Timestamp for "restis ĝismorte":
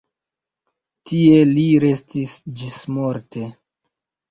1.85-3.49